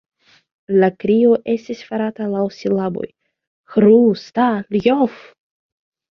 La 0.83 0.87
krio 1.03 1.35
estis 1.53 1.83
farata 1.89 2.31
laŭ 2.31 2.47
silaboj: 2.57 3.07
"Ĥru-Sta-ljov! 3.75 5.21